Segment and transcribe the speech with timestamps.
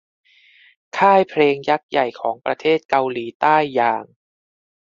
[0.97, 4.05] ค่ายเพลงยักษ์ใหญ่ของประเทศเกาหลีใต้อย่าง